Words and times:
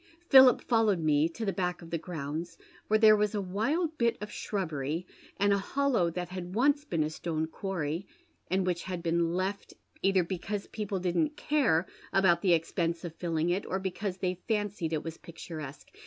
Philip 0.29 0.61
followed 0.63 0.97
me 0.97 1.29
to 1.29 1.45
the 1.45 1.53
back 1.53 1.83
of 1.83 1.91
the 1.91 1.99
grounds, 1.99 2.57
where 2.87 2.97
there 2.97 3.15
was 3.15 3.35
a 3.35 3.39
wild 3.39 3.99
bit 3.99 4.17
of 4.19 4.31
slirubbery 4.31 5.05
and 5.37 5.53
a 5.53 5.59
hollow 5.59 6.09
that 6.09 6.29
had 6.29 6.55
once 6.55 6.83
been 6.83 7.03
a 7.03 7.09
stone 7.11 7.45
quarry, 7.45 8.07
and 8.49 8.65
which 8.65 8.81
had 8.81 9.03
been 9.03 9.35
left, 9.35 9.75
either 10.01 10.23
because 10.23 10.65
people 10.65 10.97
didn't 10.99 11.37
care 11.37 11.85
about 12.11 12.41
the 12.41 12.53
expense 12.53 13.05
of 13.05 13.13
filling 13.13 13.51
it, 13.51 13.63
or 13.67 13.77
because 13.77 14.17
they 14.17 14.41
fancied 14.47 14.91
it 14.91 15.03
was 15.03 15.17
picturesque. 15.19 15.91